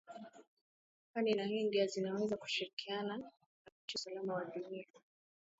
kani 1.13 1.31
na 1.37 1.43
india 1.61 1.85
zinaweza 1.93 2.37
kushirikiana 2.41 3.13
kuhakikisha 3.17 3.95
usalama 3.97 4.33
wa 4.37 4.45
dunia 4.45 4.87